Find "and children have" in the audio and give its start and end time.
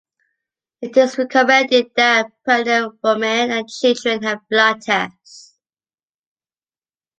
3.51-4.39